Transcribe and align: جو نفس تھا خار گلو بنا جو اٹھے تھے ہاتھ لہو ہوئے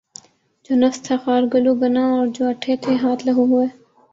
جو 0.65 0.73
نفس 0.75 0.99
تھا 1.05 1.15
خار 1.23 1.41
گلو 1.53 1.73
بنا 1.81 2.05
جو 2.35 2.43
اٹھے 2.49 2.73
تھے 2.83 2.93
ہاتھ 3.03 3.21
لہو 3.27 3.43
ہوئے 3.51 3.67